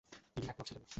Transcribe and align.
তিনি 0.33 0.45
একমত 0.47 0.65
ছিলেন 0.67 0.81
না। 0.81 0.89